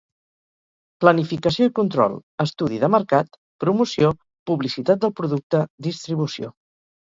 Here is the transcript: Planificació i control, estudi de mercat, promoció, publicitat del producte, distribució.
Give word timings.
Planificació 1.03 1.67
i 1.71 1.73
control, 1.81 2.15
estudi 2.47 2.81
de 2.85 2.91
mercat, 2.95 3.39
promoció, 3.67 4.13
publicitat 4.53 5.07
del 5.07 5.15
producte, 5.23 5.65
distribució. 5.93 6.55